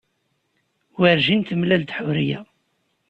[0.99, 2.39] Werjin temlal-d Ḥuriya.